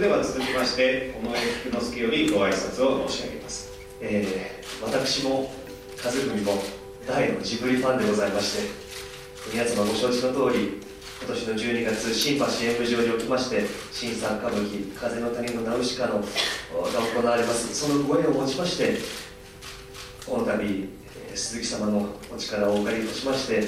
[0.00, 5.52] れでは続きまして尾上菊之助よりご挨拶を申し上げます、えー、私も
[6.02, 6.62] 和文も
[7.06, 8.70] 大のジブリファンでございまして
[9.52, 10.80] 皆様ご承知の通り
[11.22, 17.74] 今年の12月新橋演舞場におきまして新三歌舞伎「風の谷のナウシカの」が行われます。
[17.74, 18.96] そのご縁をもちまして
[20.26, 20.88] この度
[21.34, 23.64] 鈴木様のお力をお借りいたしまして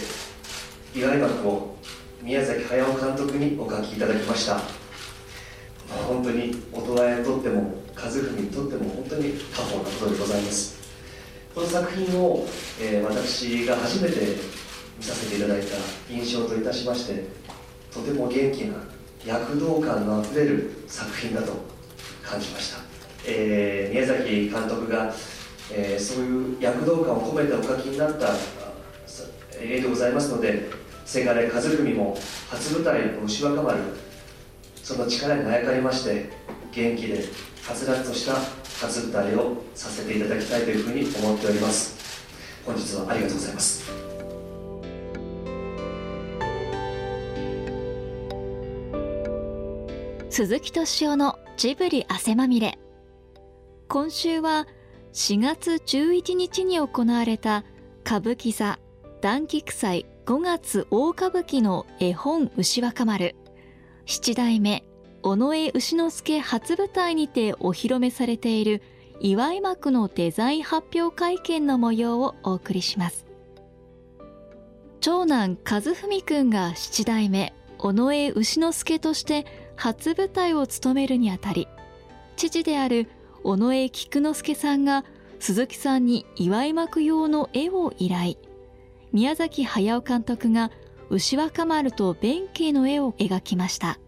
[0.94, 1.76] 祝い幕を
[2.22, 4.81] 宮崎駿監督にお書きいただきました。
[6.02, 10.82] 本当に大人にとっても和文にとっても本当に過保なことでございます。
[11.54, 12.46] この作品を、
[12.80, 14.20] えー、私が初めて
[14.96, 15.76] 見させていただいた
[16.10, 17.24] 印象といたしまして
[17.92, 18.76] とても元気な
[19.24, 21.52] 躍動感のあふれる作品だと
[22.22, 22.80] 感じました、
[23.26, 25.12] えー、宮崎監督が、
[25.70, 28.28] えー、そういう躍動感を込めてお書きになった
[29.60, 30.70] 絵でございますので
[31.04, 32.16] せがれ和文も
[32.48, 33.78] 初舞台の牛若丸
[34.82, 36.30] その力にあやかりまして
[36.72, 37.24] 元気で
[37.66, 38.34] はつらつとした
[38.84, 42.02] 初舞台をさせていただきたいというふうに思っております。
[42.66, 43.92] 本日はありがとうございます。
[50.30, 52.78] 鈴木敏夫のジブリ汗まみれ。
[53.88, 54.66] 今週は
[55.12, 57.64] 4月11日に行われた
[58.04, 58.80] 歌舞伎座
[59.20, 63.36] 団菊祭5月大歌舞伎の絵本牛若丸。
[64.04, 64.84] 七代目
[65.22, 68.82] 尾上牛之助初舞台にてお披露目されている
[69.20, 73.24] 祝い幕のデザイン発表会見の模様をお送りします。
[75.00, 81.66] 長男和文くんが七代目尾上牛之助として初舞台を務めるにあたり
[82.36, 83.08] 父である
[83.42, 85.04] 尾上菊之助さんが
[85.40, 88.36] 鈴木さんに祝い幕用の絵を依頼。
[89.12, 90.70] 宮崎駿監督が
[91.12, 93.98] 牛若丸と弁慶の絵を描きました。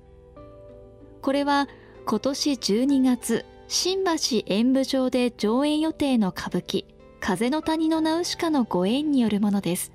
[1.21, 1.69] これは
[2.07, 6.87] 今年12月新橋演舞場で上演予定の歌舞伎
[7.21, 9.93] 風の谷のナウシカのご縁によるものです。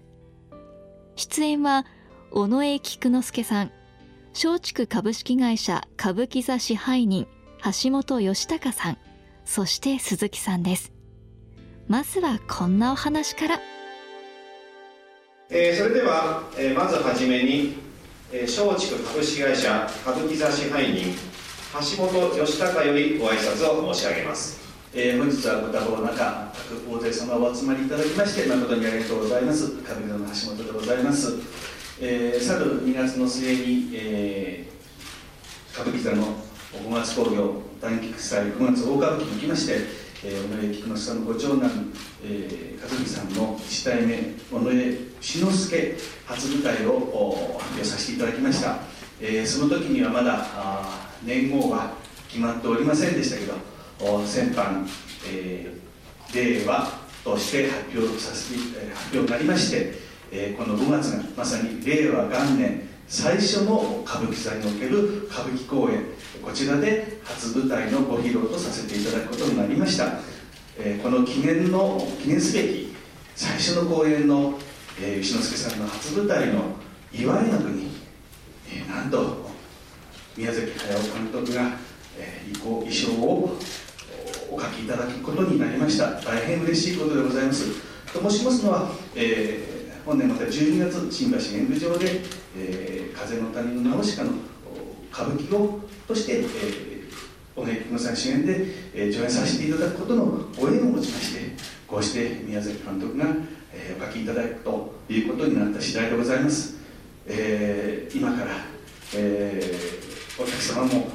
[1.16, 1.88] 出演は
[2.32, 3.72] 尾上菊之助さん
[4.34, 7.28] 松竹株式会社歌舞伎座支配人
[7.84, 8.98] 橋本義孝さん
[9.46, 10.94] そして鈴木さんです。
[11.88, 13.79] まずはこんなお話から。
[15.52, 17.74] えー、それでは、えー、まずはじめに、
[18.32, 21.16] えー、松竹株式会社歌舞伎座支配人
[21.98, 24.60] 橋本義孝よりご挨拶を申し上げます、
[24.94, 26.54] えー、本日はご多忙の中
[26.86, 29.66] 各大勢様お集まりいただきまして誠にありがとうございます。
[29.66, 31.34] 歌舞伎座の橋本でございます、
[32.00, 36.28] えー、去る2月の末に、えー、歌舞伎座の
[36.74, 41.72] 5月興行大菊祭5月大歌舞伎におきましてえー、尾上菊之助さんのご長男、
[42.26, 45.96] えー、和樹さんの1代目尾上志之助
[46.28, 48.80] 初舞台を発表させていただきました、
[49.22, 50.46] えー、その時にはまだ
[51.24, 51.94] 年号は
[52.28, 54.88] 決まっておりませんでしたけど先般、
[55.28, 56.88] えー、令和
[57.24, 58.60] として発表させて、
[58.94, 59.94] 発表になりまして、
[60.32, 66.04] えー、この5月がまさに令和元年最初の歌舞伎座における歌舞伎公演
[66.42, 70.20] こちらで初舞台のご披露とさせていただくことになりました、
[70.78, 72.94] えー、この記念の記念すべき
[73.36, 74.60] 最初の公演の、
[75.02, 76.76] えー、牛之助さんの初舞台の
[77.14, 77.88] 祝いの国、
[78.70, 79.50] えー、なんと
[80.36, 81.78] 宮崎駿監督が、
[82.18, 83.58] えー、衣装を
[84.52, 86.20] お書きいただくことになりました。
[86.22, 87.66] 大変嬉しいことでございます。
[88.12, 92.22] と申しますのは、えー、本年また12月新橋演舞場で、
[92.58, 94.32] えー、風の谷の直しかの
[95.14, 96.50] 歌舞伎をとして、えー、
[97.56, 100.26] おねのさん主演で、えー、上演させていただくことの
[100.58, 101.52] ご縁をもちまして
[101.88, 103.26] こうして宮崎監督が、
[103.74, 106.78] えー、お書きいただくということになった次第でございます、
[107.28, 108.52] えー、今から、
[109.16, 111.08] えー、お客様も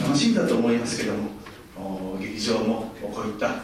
[0.00, 3.62] 楽しみだと思いますけども劇場もこういった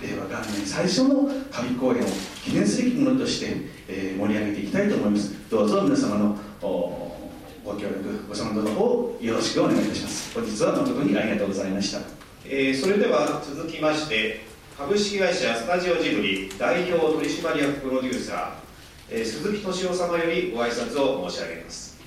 [0.00, 2.06] 令和元年最初の神公演を
[2.42, 3.56] 記念すべきものとして、
[3.86, 5.50] えー、盛り上げていきたいと思います。
[5.50, 10.34] どうぞ皆様のご協力ご賛同の方よろしくお願いいたします。
[10.34, 12.00] 本日は誠にありがとうございました、
[12.46, 14.40] えー、それでは続きまして
[14.80, 18.50] 株式会社スタジオジブリ代表取締役プロデューサー、
[19.10, 21.98] えー、鈴木敏夫様よりご挨拶を申し上げます。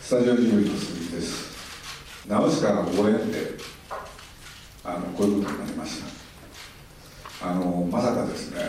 [0.00, 2.26] スタジオジブリの鈴木です。
[2.26, 3.52] ナウシカのご縁で
[4.82, 6.02] あのこういうことになりまし
[7.40, 7.48] た。
[7.48, 8.60] あのまさかですね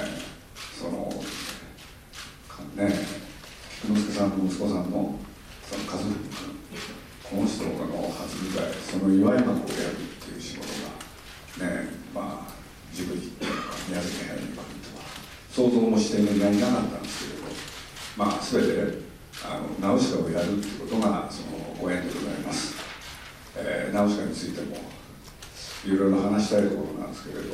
[0.80, 1.12] その
[2.76, 2.94] ね
[3.82, 5.18] 菊之助さんの息子さんの
[5.64, 6.04] その家族
[7.24, 10.68] この人の初舞台その祝い幕をやるっていう仕事
[11.66, 12.53] がねまあ
[12.94, 13.58] ジブリっていうか
[13.90, 14.66] 宮崎駿にとは
[15.50, 17.48] 想像もしていなかったんですけれど
[18.18, 19.04] まあ全て
[19.44, 22.76] あのナウシカをやるってことがそのご縁でございます。
[23.56, 24.78] えー、ナウシカについても
[25.86, 27.54] いろいろ話したいところなんですけれど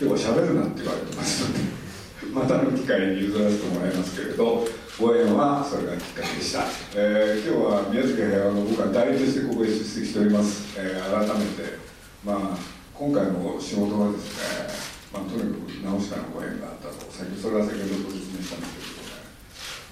[0.00, 1.60] 今日は喋るなって言われてますので
[2.32, 4.66] またの機会に譲らせてもらいますけれど
[4.98, 6.64] ご縁はそれがきっかけでした、
[6.94, 11.78] えー、今日は宮崎平和の僕は代理としてここへ出席しております、えー、改めて、
[12.24, 14.68] まあ、今回の仕事はですね、
[15.10, 18.92] まあ、とにかく直しかのご縁があったとそれは先ほどご説明したんです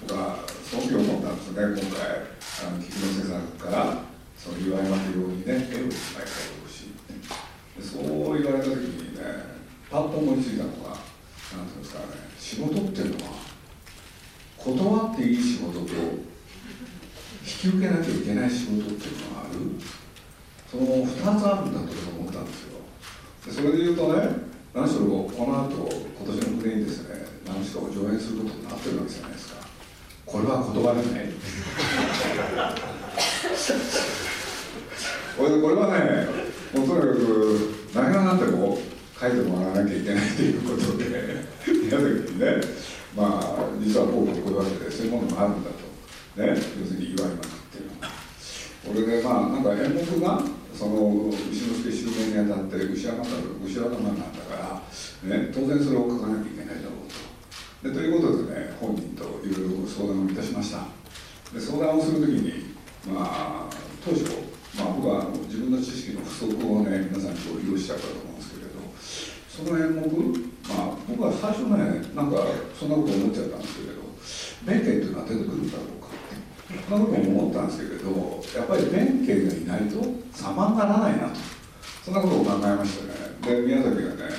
[0.05, 4.05] けどね僕はその時思ったんですね今回あの菊之助さんから
[4.37, 6.93] その岩山というようにね絵をいっぱい描いてほしい
[7.81, 9.25] そう言われた時にね
[9.89, 11.01] パッと思いついたのが
[11.57, 13.41] 何ていうんですかね仕事っていうのは
[14.53, 15.97] 断っていい仕事と
[17.41, 19.81] 引き受けなきゃいけない仕事っていうのがある
[20.69, 22.78] その2つあるんだと思ったんですよ
[23.51, 24.29] それで言うとね
[24.73, 27.19] 何しろこの後今年の暮れにですね。
[27.47, 29.65] 何しかを上演することになってるわけじゃないですか。
[30.25, 31.29] これは断れない。
[35.35, 36.27] こ れこれはね
[36.75, 38.77] もうとにかく何が何でも
[39.19, 41.05] 書いてもらわなきゃいけないということで
[41.65, 42.61] 宮崎にね
[43.17, 48.07] まあ実はこうこういうわけでそういうものがあるんだとね要するに祝い幕っていうのが
[48.85, 50.43] これでまあなんか演目が
[50.77, 53.19] その牛之助襲名にあたって牛山
[53.65, 54.81] 牛山なんだか
[55.25, 57.89] ら、ね、当然それを書かなきゃいけないだろうと。
[57.89, 60.99] でということでね本人といろいろ相談をいたしました。
[61.53, 62.75] で相談をするときに
[63.07, 63.69] まあ
[64.03, 64.23] 当初、
[64.77, 68.79] まあ、僕は自分の知識の不足をね皆さんにご利用しちゃったと思うんですけれど
[69.47, 70.05] その演目
[70.67, 72.45] まあ僕は最初ねなんか
[72.77, 74.01] そんなこと思っちゃったんですけれど
[74.65, 76.09] 弁慶っていうのは出てくるんだろうか
[76.87, 81.39] そんなことも思ったんですけれどやっぱり弁慶がいないと様にならないなと
[82.05, 83.29] そんなことを考えましたね。
[83.41, 84.33] で宮崎がね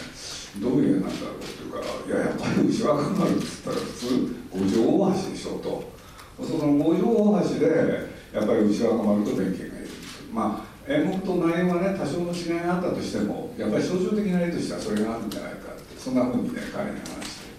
[0.59, 5.93] どういう絵なんだろうっていうかいややっぱり牛若丸っつったら普通五条大橋でしょと。
[6.41, 9.89] その五条大橋でやっぱり牛若丸と弁慶がいる
[10.33, 17.51] まあ演目と内容はね多少の違いがあったとしてもやっぱり象徴的な絵としてはそれがあるんじゃないかってそんなふうにね彼に話して。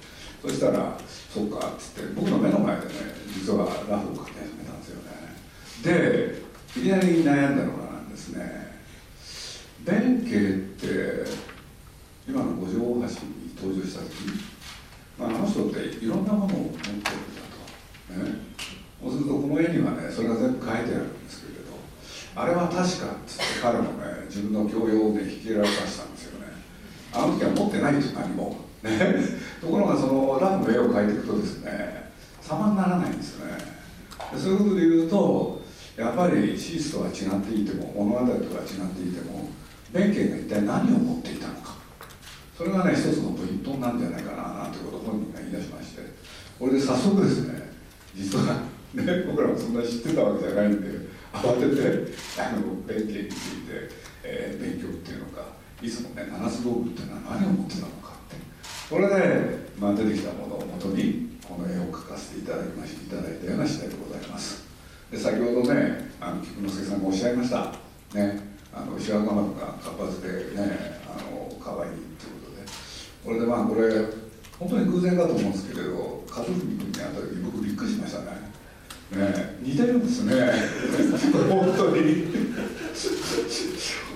[0.41, 0.97] そしたら
[1.31, 2.91] 「そうか」っつって僕の目の前でね
[3.33, 5.11] 実はラフを描き始めたんですよね。
[5.83, 6.41] で
[6.79, 8.71] いきなり悩んだのがなんですね。
[9.85, 11.50] 弁慶って
[12.27, 14.11] 今の五条大橋に登場した時、
[15.17, 17.15] まあ、あの人っていろんなものを持ってるんだと、
[18.13, 18.41] ね、
[19.01, 21.71] そうするとこの絵にはねそれが全部書いてあるんですけれど
[22.35, 22.87] あれは確かっ
[23.25, 26.47] つって彼もね自分の教養をね引き入れられさせたんですよね。
[27.13, 28.91] あの時は持ってないんです何も、ね、
[29.59, 33.53] ところがそのラフの絵を描いていくとですね様にならないんですよね。
[34.37, 35.61] そういうことで言うと
[35.97, 39.49] やっぱり史実とは違っていても物語とは違っていても
[39.91, 41.80] 弁慶が一体何を持っていたのか。
[42.61, 46.01] それがね一つのポイントなんじゃないかななんてことを本人が言い出しまして
[46.59, 47.73] これで早速ですね
[48.13, 48.61] 実は
[48.93, 53.89] ね僕らもそんな知ってたわけじゃないんで慌ててあの弁慶について、
[54.21, 55.41] えー、勉強っていうのか
[55.81, 58.37] いつもね七つ道具っていうのは何を持ってたのかって。
[58.93, 64.69] これで、まあ、出てきたものをもとにこの絵を描かせていただきましていただいたような次第でございます。
[65.09, 67.73] で先ほどねあの菊之助さんがおっしゃいました。
[68.13, 72.30] ねあの石若丸が活発でねあの可愛いって
[73.23, 73.89] これでまあこれ
[74.57, 78.51] 本当に偶然かと思うんですけれど和文君に会った時僕びっくりしましたね。
[79.11, 80.33] ね似てるんですね。
[81.49, 82.31] 本当に。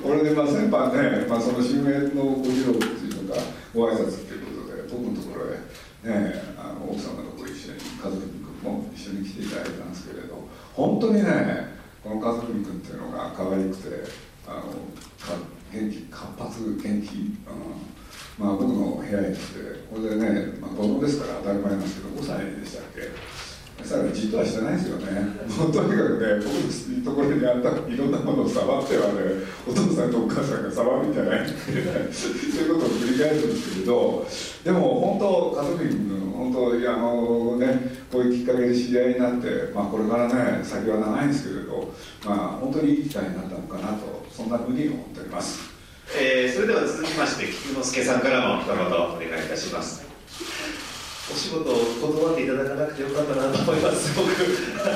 [0.05, 3.41] 俺でまあ先般ね、まあ、その襲名のご披露っていうのか
[3.73, 13.89] ご挨拶っていうことで僕のところへねあの奥様とご一緒に和文君も一緒に来ていただいたんですけれど本当にねこの和文君っていうのが可愛くて
[14.47, 15.33] あのか
[15.73, 17.95] 元気活発元気、うん
[18.37, 19.45] まあ、僕の部屋に来て
[19.89, 23.35] これでね、まあ、子供ですから当たり前なんですけど5歳でしたっけ？
[23.83, 25.11] さらにじっとはしてないですよね。
[25.57, 34.25] もうとにかくね僕のところにあったいろんなものを触ってはねお父さんとお母さんが触るんじゃないそういうことを繰り返すんですけれど
[34.63, 37.67] でも本当家族に本当いやあのね
[38.11, 41.93] こういうきっかけで知り合いになって、まあ、これからね先は長いんですけれど
[42.25, 45.74] まあ本当にいい機会になったのかなとそんなふうに思っております。
[46.17, 48.87] えー、それでは続きまして菊之助さんからも一言お
[49.19, 50.05] 願いいたします。
[51.29, 54.13] お仕事を断っていただかなくてよかったなと思います。
[54.13, 54.31] すごく
[54.79, 54.89] あ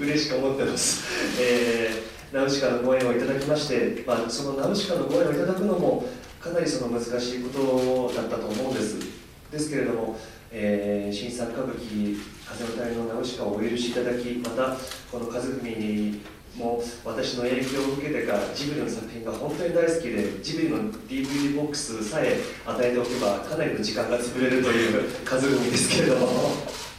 [0.00, 1.04] の嬉しく思ってます、
[1.40, 6.04] えー、ナウシカのご縁をいただきまして、まあ、そのナウシカのご縁をいただくのも
[6.40, 8.96] かなりその難しいことだったと思うんです。
[9.52, 10.18] ですけれども、
[10.50, 14.76] えー、新作歌舞伎「風の谷のナウシカ」をお許しいただきまた
[15.12, 15.62] この和文
[16.56, 26.28] もう私の影響を受けてかジブリの作品が本当に大好きでジブリの DVD ボックスさえ与えておけばかなりの時間が潰れるという数組ですけれども。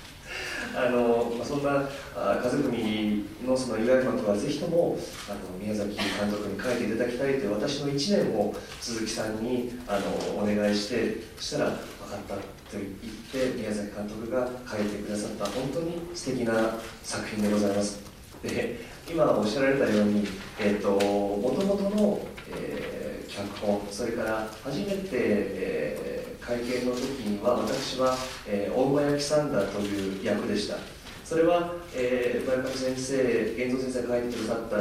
[0.78, 12.42] あの、そんなあ家族組のその祝い幕はぜひともあの宮崎監督に書いていただきたいという私の1年を鈴木さんにあのお願いしてそしたら分かったと
[12.74, 18.15] 言って宮崎監督が書いてくださった本当に素敵な作品でございます。
[18.48, 28.16] で今おっしゃられたようにもともとの、えー、脚本それから初めて、えー会見の時には私は、
[28.48, 30.78] えー、大馬焼サンダーという役でした。
[31.24, 34.78] それは、えー、村上先生玄三先生が書いてくださった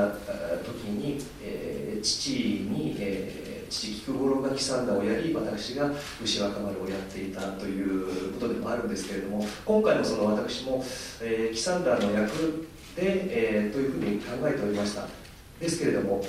[0.59, 2.29] 時に、えー、父
[2.69, 5.91] に、えー、父菊五郎がキサンダをやり私が
[6.23, 10.85] 牛若丸をやっていたということでもあるんですけれども今回もその私も、
[11.23, 15.25] えー、キサンダーの役で、えー、というふうに考えておりました。
[15.61, 16.23] ですけれども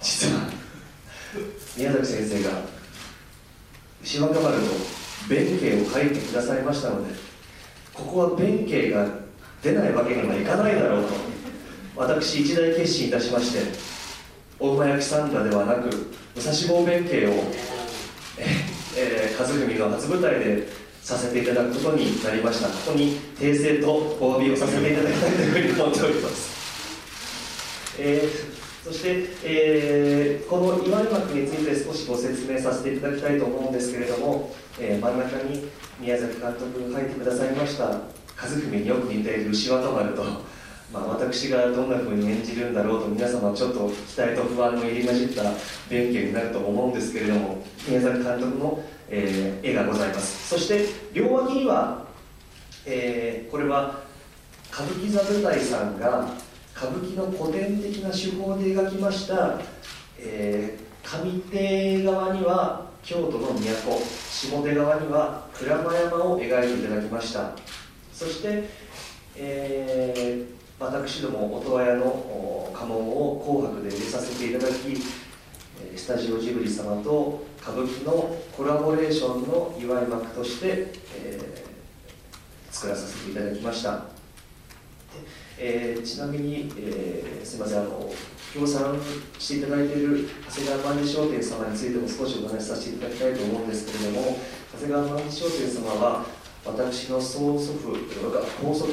[0.00, 0.48] 実は
[1.76, 2.50] 宮崎先生が
[4.02, 4.62] 牛若丸の
[5.28, 7.14] 弁慶を書いてくださいましたので
[7.94, 9.06] ここは弁慶が
[9.62, 11.14] 出ないわけにはいかないだろうと
[11.96, 13.60] 私一大決心いたしまして
[14.58, 15.88] 大馬焼サンダではなく
[16.34, 17.30] 武蔵坊弁慶を、
[18.96, 20.66] えー、和文の初舞台で
[21.02, 22.68] させていただくことになりました。
[22.68, 35.68] ここに訂正とお詫びをさせていただきたいというふうに思っております、えーそして、えー、この祝い幕について少しご説明させていただきたいと思うんですけれども、えー、真ん中に
[36.00, 40.24] 宮崎監督が書いてくださいました和文によく似ている牛若丸と、
[40.92, 45.44] まあ、私がどんな風に演じるんだろうと皆様ちょっと期待と不安の入り混じった
[45.88, 48.82] 弁慶になると思うんですけれども宮崎監督の、
[49.14, 50.48] えー、絵がございます。
[50.48, 52.06] そして両脇には、
[52.86, 54.00] えこれは
[54.72, 56.26] 歌舞伎座舞台さんが
[56.74, 59.60] 歌舞伎の古典的な手法で描きました、
[60.18, 67.50] えー、上手側には京都の都下手側には鞍馬山を描いていただきました。
[68.14, 68.64] そして、
[69.36, 75.31] えー、私ども音羽屋の家紋を紅白で入れさせていただき
[75.96, 84.04] スタジオジブリ様と歌舞伎のコラボレーションの祝い幕として、えー、作らさせていただきました。
[85.58, 88.10] えー、ちなみに、えー、すみませんあの
[88.52, 88.96] 協賛
[89.38, 94.38] していただいている長谷川万事商店様についても少しお話しさせていただきたいと思うんですけれども
[94.72, 96.24] 長谷川万事商店様は
[96.64, 97.92] 私の曽祖父
[98.60, 98.92] 高祖父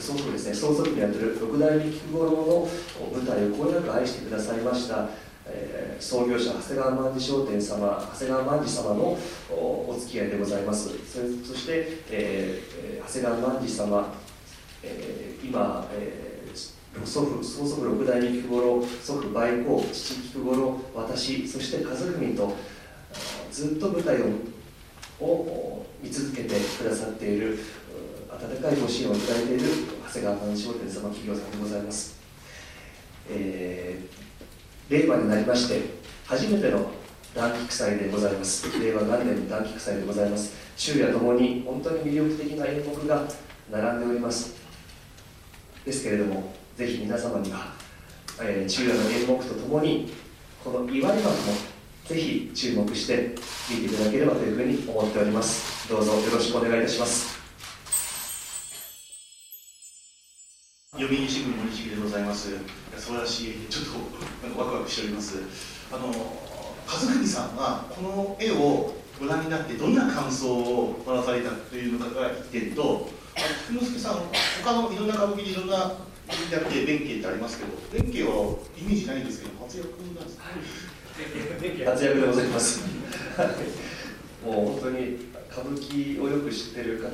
[0.00, 2.68] 祖父ですね曽祖父にあたる六代目菊五郎の
[3.12, 5.08] 舞台をこよなく愛してくださいました。
[5.48, 9.18] えー、創業者長谷川万事商店様長谷川万事様の
[9.50, 10.90] お付き合いでございます。
[11.44, 14.14] そして、えー、長谷川万事様
[14.82, 22.54] えー、今、えー、祖父曽祖父六代目菊五郎祖父梅公父菊五郎私そして和文と
[23.50, 24.26] ずっと舞台を
[25.20, 27.58] を見続けてくださっている
[28.30, 29.64] 温かいご支援をいただいている
[30.06, 32.20] 長谷川万商店様企業さんでございます、
[33.28, 34.17] えー、
[34.88, 35.82] 令和になりまして
[36.26, 36.90] 初めての
[37.34, 38.66] 団菊祭でございます。
[38.80, 40.54] 令和元年の団菊祭でございます。
[40.76, 43.24] 昼夜ともに本当に魅力的な演目が
[43.70, 44.56] 並んでおります。
[45.84, 47.74] ですけれどもぜひ皆様には、
[48.40, 50.12] えー、昼夜の演目とともに
[50.64, 51.32] この祝い幕も
[52.06, 53.34] ぜひ注目して
[53.70, 55.88] 見ていただければというふうに思っております。
[55.88, 57.47] どうぞよろしくお願いいたします。
[60.98, 62.50] 読売新聞森重でございます。
[62.96, 63.54] 素晴らしい。
[63.70, 63.84] ちょっ
[64.52, 65.38] とワクワクしております。
[65.92, 73.08] あの和文さんはこの絵をご覧になってどんな感想をもらされたというのかが1点と
[73.66, 74.14] 福之助さん
[74.64, 80.44] 他のいろんな歌舞伎でいろんなやって弁慶ってありますけど弁慶はイメージないんですけど活躍なんですか？
[81.92, 82.82] 活躍でございます。
[84.44, 87.08] もう本当に歌舞伎をよく知ってる方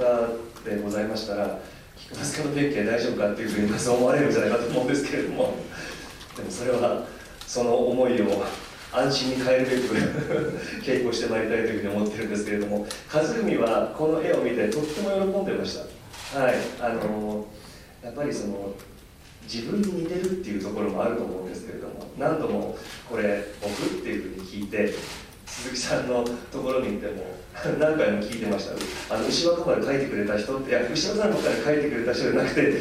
[0.64, 1.60] でございましたら
[1.96, 5.56] 菊之助の弁慶大丈夫かっていうふうにまず思われるんじゃないかと思うんですけれども。
[6.36, 7.04] でもそれは
[7.46, 8.44] その思いを
[8.92, 12.86] 安心に変えるべく稽古してまいりたいというふうに思ってるんですけれども。
[13.12, 15.78] 和文はこの絵を見てとっても喜んでまし
[16.32, 16.40] た。
[16.40, 16.54] はい。
[16.80, 17.46] あの
[18.02, 18.72] やっぱりその
[19.44, 21.94] 自分に似てるっていうところもあると思うんですけれども。
[22.18, 22.76] 何度も
[23.08, 24.94] これ僕っていうふうに聞いて
[25.62, 27.22] 鈴木さんのところに行っても
[27.78, 28.68] 何回も聞いてまし
[29.08, 29.14] た。
[29.14, 32.72] あの牛若丸書いてくれた人っていや牛若丸から書いてくれた人じゃなくて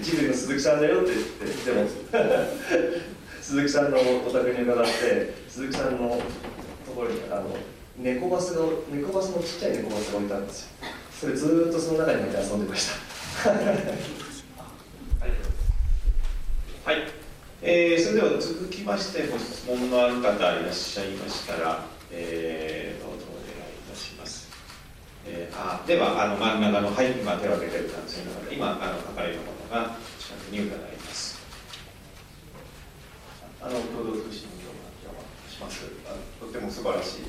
[0.00, 1.88] ジブリの鈴木さんだよって言ってでも
[3.42, 6.22] 鈴木さんのお宅に伺って鈴木さんの
[6.86, 7.56] ところにあの
[7.98, 8.60] 猫バスが
[8.92, 10.68] 猫バスのちっちゃい猫バスが置いたんですよ。
[11.20, 12.88] それずっとその中に入って遊んでまし
[13.42, 13.50] た。
[16.84, 16.96] はい、
[17.62, 24.48] えー、それでは続きましてご質問のある方いらっしゃいましたら、えー、どうぞお願いいたします、
[25.26, 31.38] えー、あではあの真ん中の、はい、今手を挙げてる男性の方今あの書かれるものが近くに伺います。
[33.60, 35.88] あの共同通信のお邪魔します。
[36.04, 37.22] あのとても素晴らしい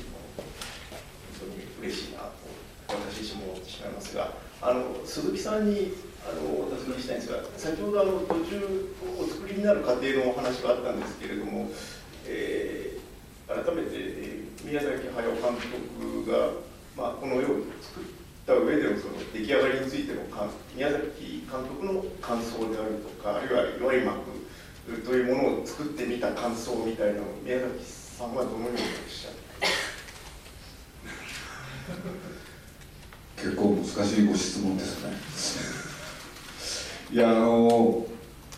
[1.40, 2.46] 本当に嬉しいなと
[2.88, 5.94] 私自身も思ってしまいますがあの鈴木さんに
[6.28, 11.70] あのお尋ねしたいんですが先ほどあの途中お作りになる過程のお話があったんですけれども、
[12.26, 12.95] えー、
[13.46, 13.96] 改めて、
[14.64, 16.50] 宮崎駿監督が、
[16.96, 18.04] まあ、このように作っ
[18.44, 20.22] た上でのその出来上がりについての
[20.74, 24.18] 宮崎監督の感想であるとかあるいは弱い幕
[25.04, 29.36] というものを作ってみた感想みたいなのを宮崎さんはどのようにおっしゃる？
[33.36, 35.12] 結構難しいご質問ですね。
[37.12, 38.06] いやあの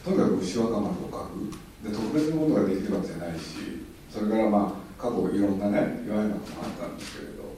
[0.04, 1.50] とにかく牛若丸を書く。
[1.84, 7.54] で特別なことができるわけじゃないしそれからまあ過去いろんなね弱いのもあったんですけれど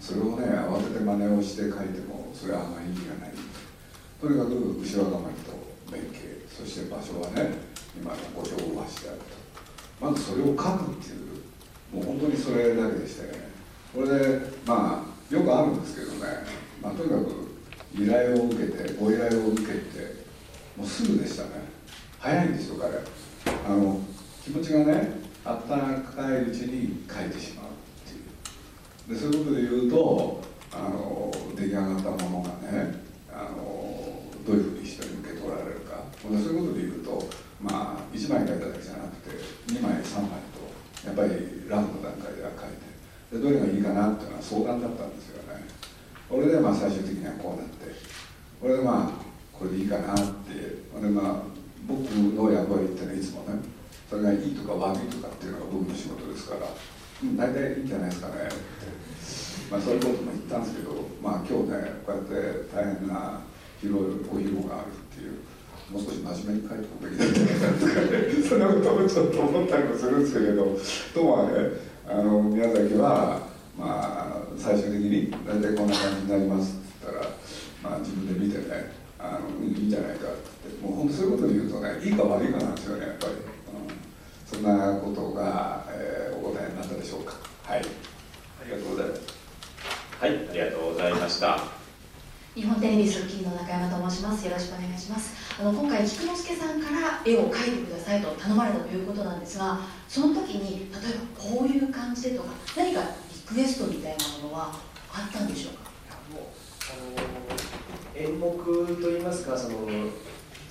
[0.00, 3.34] それをね慌てて真似をして書いてもそれはあまり意味がない。
[4.20, 5.52] とにかく牛若丸と
[5.92, 7.52] 弁慶そして場所はね
[7.94, 9.38] 今の五条大橋であると。
[10.00, 13.48] まずそれを書くっていうもう本当にそれだけでしてね。
[13.94, 16.18] これでまあよくあるんですけどね、
[16.80, 17.48] まあ、とにかく
[17.94, 19.74] 依頼を受けてご依頼を受けて
[20.76, 21.50] もうすぐでしたね。
[22.18, 22.94] 早いんですよ彼。
[23.66, 24.00] あの
[24.44, 25.76] 気持ちがねあった
[26.12, 29.14] かいうちに書いてしまうっていう。
[29.14, 30.40] でそういうことで言うと
[30.72, 32.94] あの出来上がったものがね
[33.32, 34.12] あの
[34.46, 36.04] どういうふうに人に受け取られるか。
[36.22, 37.28] そういうことで言うと
[37.60, 39.30] まあ1枚書いただけじゃなくて
[39.72, 45.64] 2枚3枚とやっぱりラフの段階では書いてでどれがいいかなっていうのは相談だったんですよね。
[46.28, 47.78] これでまあ最終的にはこうなって。
[48.60, 49.10] これでまあ
[49.52, 51.42] これでいいかなってでまあ
[51.86, 53.62] 僕の役割っていうのはいつもね
[54.10, 56.72] それがいいとか悪いとかっていうのが僕の仕事ですから、うん、
[57.36, 58.34] 大体いいんじゃないですかね。
[59.70, 63.40] まあそういうことも言ったんですけどまあ今日ねこうやって大変な
[63.80, 65.42] 広いご披露があるっていう
[65.90, 68.48] もう少し真面目に書いておくべきなんじゃないかとかね。
[68.48, 70.78] そんなこともちょっと思ったりもするんですけれど
[71.14, 71.54] ともね
[72.06, 73.42] あの宮崎は
[73.76, 77.28] まあ最終的に大体こんな感じになりますって言ったら
[77.82, 83.42] まあ自分で見てねあのいいんじゃないかってもう本当そういうことで言うとねいいか悪いかなんですよねやっぱり、うん、
[84.46, 86.17] そんなことが、えー、
[87.08, 87.32] しょうか。
[87.64, 87.80] はい。
[87.80, 89.20] ありがとうございます。
[90.20, 91.58] はいありがとうございました。
[92.54, 94.44] 日本テレビ側近の中山と申します。
[94.46, 95.32] よろしくお願いします。
[95.60, 103.00] あの今回菊之助さんから絵を描いてくださいと頼まれたということなんですがその時に例えばこういう感じでとか何か
[103.32, 104.72] リクエストみたいなものは
[105.12, 106.18] あったんでしょうか？
[108.14, 108.56] 演目
[109.00, 109.78] といいますかその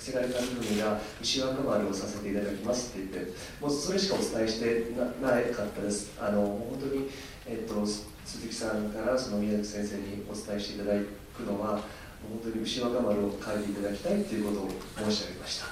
[0.08, 7.08] せがれ監督が牛若丸をさせていただきますって言ってもうそれしかお伝えしてななかったですあの本当に、
[7.46, 11.00] えっと、鈴木さんからその宮崎先生にお伝えしていただ
[11.36, 11.80] くのは
[12.22, 15.66] 本当に牛若丸を書いていただきたいということを申し上げました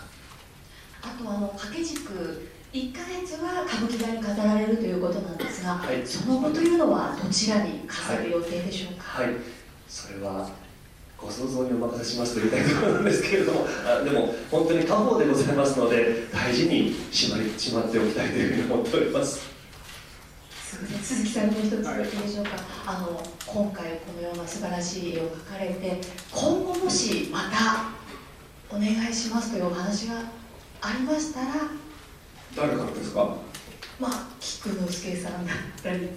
[1.03, 9.37] あとあの掛け軸1か月は歌舞伎座に飾られるということなんですが、はい、その後というのはどちらに飾る予定でしょうか、はい、はい、
[9.89, 10.51] それは
[11.21, 19.57] ご想像にお任せしますと言いたいところなんですけれどもあでも本当に家宝でございますので大事にしまりしまっておきたいというふうに思っております。
[21.03, 22.51] 鈴木さんもう一ついいでしょうか、
[22.87, 26.01] あの今回このような素晴らしい絵を描かれて
[26.31, 30.17] 今後もしまたお願いしますというお話が
[30.83, 31.47] ありましたら
[32.55, 33.37] 誰からですか？
[33.99, 36.11] まあ菊之助さんだったり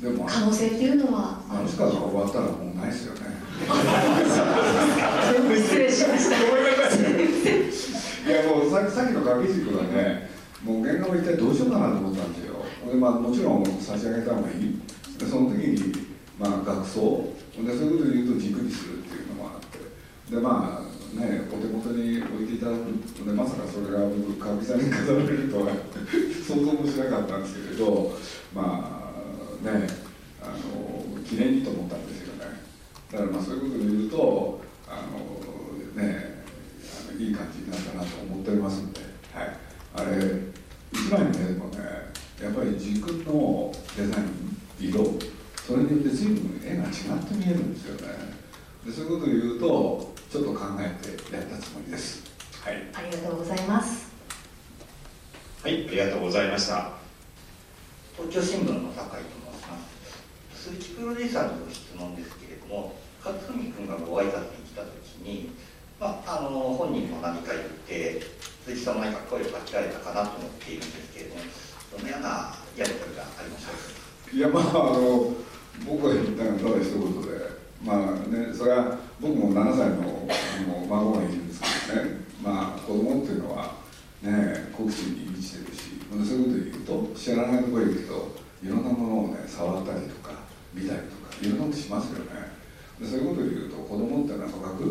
[0.00, 1.42] 可能性っていうのは。
[1.48, 3.20] あの人が終わったらもうないですよね。
[5.60, 6.36] 失礼しました。
[6.38, 6.40] い。
[8.32, 10.30] やもうささっきの掛け軸はね。
[10.64, 12.56] もう原画を一体どうしようかなと思ったんですよ。
[12.86, 14.78] で、まあ、もちろん差し上げた方がいい。
[15.18, 15.92] でその時に、
[16.38, 20.34] まあ、学装でそういうことで言うと軸にするっていうのもあって。
[20.34, 22.88] でまあねお手元に置いていただく。
[23.24, 25.72] でまさかそれが僕歌舞伎座に飾られるとは
[26.46, 28.16] 想像もしなかったんですけれど。
[28.54, 28.99] まあ
[29.62, 29.86] ね
[30.42, 32.44] あの記念にと思ったんですよね。
[33.12, 35.02] だからまあそういうことで言うとあ
[35.96, 36.44] のね
[37.08, 39.00] あのいい感じになったなと思っておりますんで、
[39.34, 39.56] はい、
[39.94, 40.50] あれ
[40.92, 41.78] 一枚の絵でもね
[42.42, 45.18] やっぱり軸のデザイン色
[45.66, 48.40] それによって随分絵が違って見えるんですよね。
[48.84, 52.24] でそういうことで言うとちょっと考えてやったつもりです。
[52.64, 52.76] はい。
[52.94, 54.10] ありがとうございます。
[55.62, 56.92] はいありがとうございました。
[58.16, 59.49] 東京新聞の酒井と
[60.54, 65.50] 鈴木プロデューサーの質問ですけれども勝文君がご挨拶に来た時に、
[65.98, 68.20] まあ、あの本人も何か言って
[68.64, 71.40] 鈴木さんも何か声をかけられたかなと思っているんですけれども
[71.96, 72.28] どのような
[72.76, 73.68] やり取りがありましょ
[74.32, 75.34] ういやまああの
[75.86, 77.28] 僕が言ったのはただ一言で
[77.82, 82.20] まあねそれは僕も7歳のあの孫がいるんですけどね。
[82.42, 83.74] まあ子供っていうのは
[84.22, 90.32] ね好奇心に満ちてるしそういうこと言うと知らないところへ行くといろんなものをね触ったりとか
[90.74, 92.50] 見たりとかいろんなことしますよね。
[93.00, 94.82] でそういうことを言うと子供ってのはとかく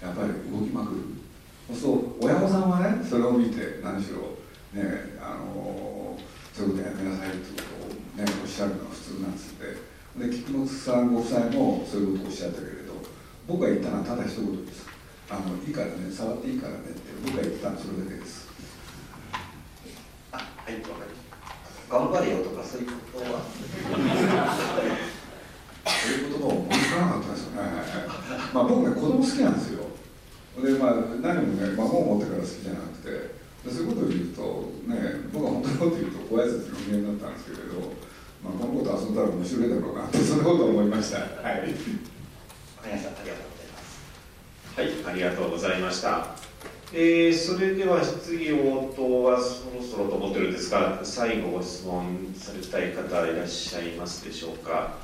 [0.00, 1.00] やっぱり動きまくる。
[1.76, 4.38] そう親御さんはねそれを見て何しろ
[4.72, 6.18] ねあの
[6.52, 7.88] そういうことやめなさいってことを
[8.24, 9.90] ねおっしゃるのが普通なんですって。
[10.10, 12.94] で菊本さんご夫妻もそういうことをおっしゃったけれど
[13.46, 14.88] 僕が言ったのはただ一言です。
[15.30, 18.48] あのいいからね触っていいからねって僕が言ってたのはそれだけです。
[20.32, 21.12] あはいわかり
[21.88, 22.96] 頑張れよとはそういう言
[26.38, 27.56] 葉を思いつかなかったですよね
[28.54, 29.84] まあ僕ね子供好きなんですよ
[30.62, 34.42] でまあ何もね孫を持ってから好きじゃなくてでそういうことを言うと
[34.86, 34.94] ね
[35.32, 37.80] 僕は本当のこと言うとご挨拶の人間だったんですけれど、
[38.42, 41.72] まあ、このこと遊んだら面白いだろうなってそんなことを思いましたはいわかり
[42.92, 44.00] ましたありがとうございます
[44.76, 46.28] はい、ありがとうございました。
[46.92, 54.94] えー、それでは質疑応答はそろそろと思ってるんですが、最後ご質問されたい方いらっしゃいますでしょうか？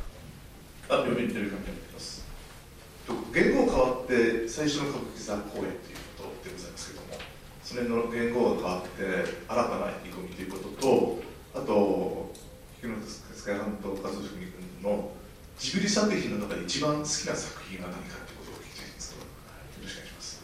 [0.88, 2.25] あ、読売テレビ関係になります。
[3.06, 7.14] と言語変わって最初の歌舞伎座公演ということでございますけども、
[7.62, 9.02] それの言語が変わって
[9.46, 11.22] 新たな意気込みということと、
[11.54, 12.32] あと
[12.80, 15.10] 菊野哲也半島和文君の
[15.58, 19.30] ジブリ作品の中で一番好きな作品は何かということを聞きたいんですけど、よ
[19.82, 20.42] ろしくお願いします。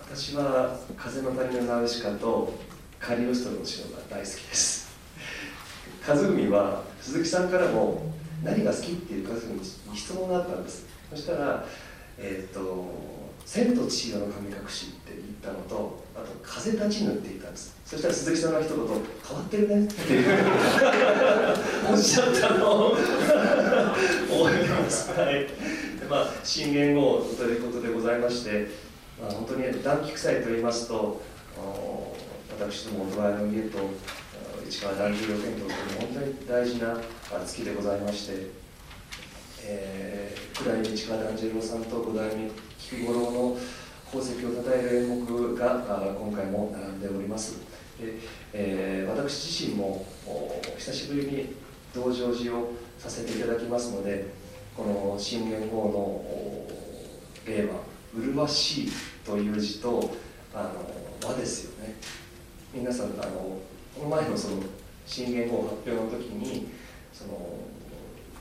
[0.00, 2.58] 私は「風の谷のナウシカ」と
[2.98, 4.88] 「カリオストロの城」が大好きです
[6.06, 10.86] 和文は鈴木さんからも何が好きっていう和文に質問があったんです。
[11.10, 11.64] そしたら
[12.18, 12.60] 「えっ、と
[13.44, 17.76] 千と千尋の神隠し」って言ったのとあと「風立ちぬ」って言ったんです。
[17.84, 20.28] そしたら鈴木さんが一言「変わってるね」っていう。
[21.90, 22.86] おっしゃったの。
[22.86, 25.10] を覚えてます。
[25.10, 25.34] はい。
[25.34, 25.50] で
[26.08, 31.20] まあ新元号ということでございましてまあ、本当に団菊祭といいますと、
[32.58, 33.78] 私どもドライの家と
[34.70, 36.96] 市川團十郎剣道という本当に大事な
[37.44, 38.50] 月でございまして、
[39.64, 43.58] えー、九代目市川團十郎さんと五代目菊五郎の
[44.08, 47.58] 功績をたたえる演目が今回も並んでおります。
[47.98, 48.14] で
[48.54, 50.06] えー、私自身も
[50.78, 51.56] 久しぶりに
[51.92, 54.26] 道成寺をさせていただきますので、
[54.76, 56.24] この新元号の
[57.44, 58.92] 令和麗しい
[59.26, 60.14] という字と
[60.54, 61.96] あの和ですよね
[62.72, 63.58] 皆さんあの
[63.96, 64.56] この前のその
[65.06, 66.68] 新元号発表の時に
[67.12, 67.58] その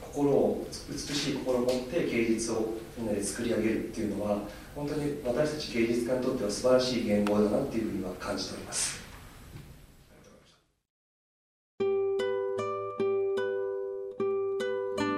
[0.02, 4.40] 心を美しい心を持って芸術をみんなで作り上げるっていうのは
[4.76, 9.00] 本当に私たち芸術家にとっては素晴らしい言語だなっていうふうには感じております。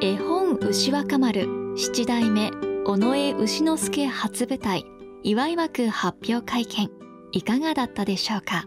[0.03, 2.49] 絵本牛若丸七代目
[2.85, 4.83] 尾上牛之助初舞台
[5.23, 6.89] 祝い枠発表会見
[7.33, 8.65] いかがだったでしょうか？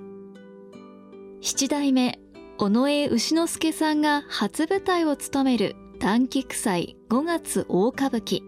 [1.46, 2.18] 七代目
[2.56, 8.42] 尾上牛之助さんが初舞台を務める短期祭5月大歌舞伎。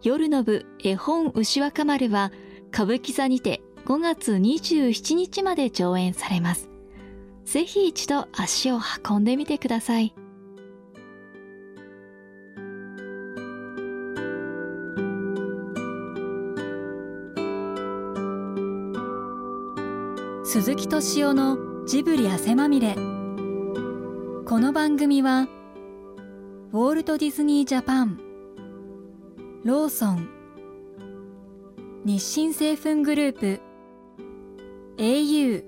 [0.00, 2.30] 夜の部絵本牛若丸は
[2.72, 6.70] 歌舞伎座にて5月27日まで上演されます。
[7.44, 8.78] ぜひ一度足を
[9.10, 10.14] 運んでみてください。
[20.44, 23.00] 鈴木敏夫のジブリ汗まみれこ
[24.58, 25.46] の番組は
[26.72, 28.18] ウォールト・ディズニー・ジャパン
[29.62, 30.28] ローソン
[32.04, 33.60] 日清製粉グループ
[34.96, 35.64] au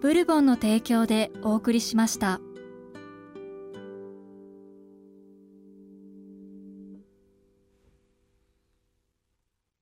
[0.00, 2.40] ブルボンの提供でお送りしました。